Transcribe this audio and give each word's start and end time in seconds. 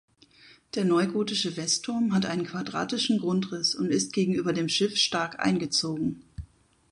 Der 0.73 0.83
neugotische 0.83 1.57
Westturm 1.57 2.11
hat 2.15 2.25
einen 2.25 2.43
quadratischen 2.47 3.19
Grundriss 3.19 3.75
und 3.75 3.91
ist 3.91 4.13
gegenüber 4.13 4.51
dem 4.51 4.67
Schiff 4.67 4.97
stark 4.97 5.39
eingezogen. 5.39 6.23